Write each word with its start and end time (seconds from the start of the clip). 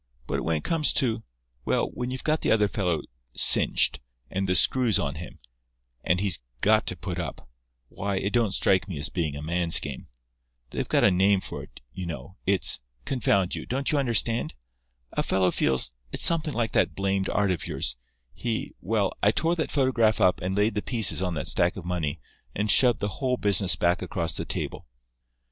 But 0.25 0.41
when 0.43 0.57
it 0.57 0.63
comes 0.63 0.93
to—well, 0.93 1.91
when 1.93 2.09
you've 2.09 2.23
got 2.23 2.41
the 2.41 2.49
other 2.51 2.67
fellow 2.67 3.03
cinched, 3.35 3.99
and 4.31 4.49
the 4.49 4.55
screws 4.55 4.97
on 4.97 5.13
him, 5.13 5.37
and 6.03 6.19
he's 6.19 6.39
got 6.61 6.87
to 6.87 6.95
put 6.97 7.19
up—why, 7.19 8.15
it 8.17 8.33
don't 8.33 8.53
strike 8.55 8.87
me 8.87 8.97
as 8.97 9.09
being 9.09 9.35
a 9.35 9.43
man's 9.43 9.79
game. 9.79 10.07
They've 10.71 10.89
got 10.89 11.03
a 11.03 11.11
name 11.11 11.39
for 11.39 11.61
it, 11.61 11.81
you 11.93 12.07
know; 12.07 12.35
it's—confound 12.47 13.53
you, 13.53 13.67
don't 13.67 13.91
you 13.91 13.99
understand? 13.99 14.55
A 15.11 15.21
fellow 15.21 15.51
feels—it's 15.51 16.23
something 16.25 16.55
like 16.55 16.71
that 16.71 16.95
blamed 16.95 17.29
art 17.29 17.51
of 17.51 17.67
yours—he—well, 17.67 19.13
I 19.21 19.29
tore 19.29 19.55
that 19.55 19.71
photograph 19.71 20.19
up 20.19 20.41
and 20.41 20.57
laid 20.57 20.73
the 20.73 20.81
pieces 20.81 21.21
on 21.21 21.35
that 21.35 21.45
stack 21.45 21.75
of 21.77 21.85
money 21.85 22.19
and 22.55 22.71
shoved 22.71 23.01
the 23.01 23.07
whole 23.19 23.37
business 23.37 23.75
back 23.75 24.01
across 24.01 24.35
the 24.35 24.45
table. 24.45 24.87